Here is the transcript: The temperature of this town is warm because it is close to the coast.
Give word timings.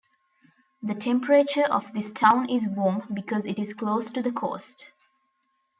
The 0.81 0.95
temperature 0.95 1.65
of 1.67 1.93
this 1.93 2.11
town 2.11 2.49
is 2.49 2.67
warm 2.67 3.03
because 3.13 3.45
it 3.45 3.59
is 3.59 3.75
close 3.75 4.09
to 4.09 4.23
the 4.23 4.31
coast. 4.31 4.89